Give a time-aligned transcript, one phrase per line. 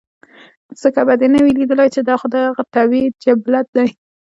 [0.81, 3.85] ځکه به دې نۀ وي ليدلے چې دا خو د هغه طبعي جبلت دے